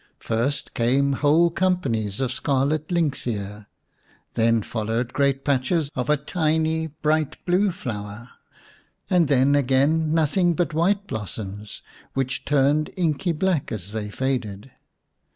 First 0.17 0.73
came 0.73 1.13
whole 1.13 1.51
companies 1.51 2.21
of 2.21 2.31
scarlet 2.31 2.91
lynx 2.91 3.27
ear, 3.27 3.67
then 4.33 4.63
followed 4.63 5.13
great 5.13 5.45
patches 5.45 5.91
of 5.93 6.09
a 6.09 6.17
tiny 6.17 6.87
bright 6.87 7.37
blue 7.45 7.69
flower, 7.69 8.31
and 9.11 9.27
then 9.27 9.53
again 9.53 10.11
nothing 10.11 10.55
but 10.55 10.73
white 10.73 11.05
blossoms, 11.05 11.83
which 12.15 12.45
turned 12.45 12.89
inky 12.97 13.31
black 13.31 13.71
as 13.71 13.91
they 13.91 14.09
faded. 14.09 14.71